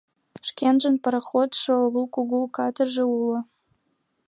[0.47, 3.39] Шкенжын пароходшо, лу кугу катерже уло.